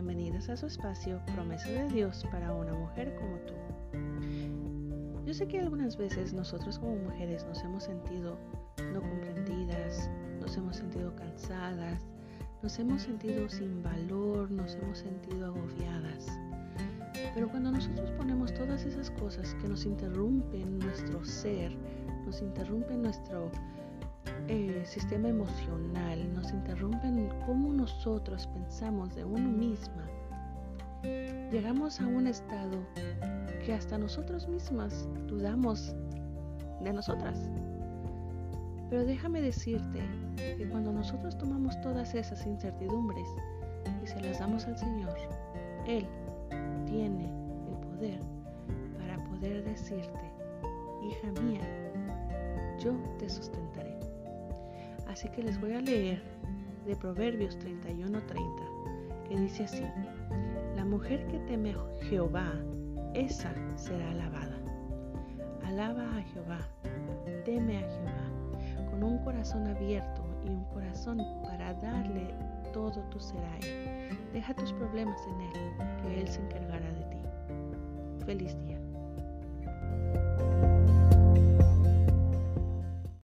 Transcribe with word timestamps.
a 0.00 0.56
su 0.56 0.66
espacio 0.66 1.20
Promesa 1.34 1.68
de 1.68 1.86
Dios 1.88 2.24
para 2.32 2.54
una 2.54 2.72
mujer 2.72 3.14
como 3.16 3.36
tú. 3.40 3.54
Yo 5.26 5.34
sé 5.34 5.46
que 5.46 5.60
algunas 5.60 5.98
veces 5.98 6.32
nosotros 6.32 6.78
como 6.78 6.96
mujeres 6.96 7.44
nos 7.44 7.62
hemos 7.62 7.84
sentido 7.84 8.38
no 8.94 9.02
comprendidas, 9.02 10.08
nos 10.40 10.56
hemos 10.56 10.76
sentido 10.76 11.14
cansadas, 11.14 12.02
nos 12.62 12.78
hemos 12.78 13.02
sentido 13.02 13.46
sin 13.50 13.82
valor, 13.82 14.50
nos 14.50 14.74
hemos 14.76 14.98
sentido 14.98 15.48
agobiadas. 15.48 16.26
Pero 17.34 17.50
cuando 17.50 17.70
nosotros 17.70 18.10
ponemos 18.12 18.54
todas 18.54 18.86
esas 18.86 19.10
cosas 19.10 19.54
que 19.60 19.68
nos 19.68 19.84
interrumpen 19.84 20.78
nuestro 20.78 21.22
ser, 21.22 21.76
nos 22.24 22.40
interrumpen 22.40 23.02
nuestro 23.02 23.50
eh, 24.48 24.82
sistema 24.84 25.28
emocional, 25.28 26.32
nos 26.34 26.52
interrumpen 26.52 27.28
cómo 27.46 27.72
nosotros 27.72 28.46
pensamos 28.48 29.14
de 29.14 29.24
uno 29.24 29.48
misma, 29.48 30.06
llegamos 31.50 32.00
a 32.00 32.06
un 32.06 32.26
estado 32.26 32.78
que 33.64 33.74
hasta 33.74 33.98
nosotros 33.98 34.48
mismas 34.48 35.08
dudamos 35.26 35.94
de 36.82 36.92
nosotras. 36.92 37.48
Pero 38.88 39.04
déjame 39.04 39.40
decirte 39.40 40.00
que 40.36 40.68
cuando 40.68 40.92
nosotros 40.92 41.38
tomamos 41.38 41.80
todas 41.80 42.14
esas 42.14 42.44
incertidumbres 42.44 43.28
y 44.02 44.06
se 44.06 44.20
las 44.20 44.40
damos 44.40 44.66
al 44.66 44.76
Señor, 44.76 45.14
Él 45.86 46.06
tiene 46.86 47.26
el 47.68 47.76
poder 47.88 48.20
para 48.98 49.22
poder 49.24 49.62
decirte, 49.64 50.32
hija 51.02 51.40
mía, 51.40 51.60
yo 52.80 52.92
te 53.18 53.28
sustentaré. 53.28 53.89
Así 55.10 55.28
que 55.28 55.42
les 55.42 55.60
voy 55.60 55.72
a 55.72 55.80
leer 55.80 56.22
de 56.86 56.94
Proverbios 56.94 57.58
31:30, 57.58 59.28
que 59.28 59.36
dice 59.36 59.64
así, 59.64 59.84
la 60.76 60.84
mujer 60.84 61.26
que 61.26 61.40
teme 61.40 61.72
a 61.72 62.04
Jehová, 62.04 62.52
esa 63.14 63.52
será 63.74 64.08
alabada. 64.12 64.56
Alaba 65.64 66.16
a 66.16 66.22
Jehová, 66.22 66.60
teme 67.44 67.78
a 67.78 67.88
Jehová, 67.90 68.88
con 68.88 69.02
un 69.02 69.18
corazón 69.24 69.66
abierto 69.66 70.22
y 70.44 70.48
un 70.48 70.64
corazón 70.66 71.18
para 71.42 71.74
darle 71.74 72.32
todo 72.72 73.02
tu 73.10 73.18
ser 73.18 73.44
a 73.44 73.56
Él. 73.66 74.16
Deja 74.32 74.54
tus 74.54 74.72
problemas 74.74 75.20
en 75.26 75.40
Él, 75.40 75.72
que 76.02 76.20
Él 76.20 76.28
se 76.28 76.40
encargará 76.40 76.88
de 76.92 77.04
ti. 77.06 77.18
Feliz 78.24 78.56
día. 78.60 78.79